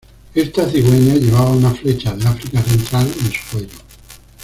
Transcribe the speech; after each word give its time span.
Esta 0.33 0.67
cigüeña 0.67 1.13
llevaba 1.13 1.51
una 1.51 1.75
flecha 1.75 2.15
de 2.15 2.25
África 2.25 2.59
Central 2.63 3.05
en 3.19 3.31
su 3.31 3.51
cuello. 3.51 3.77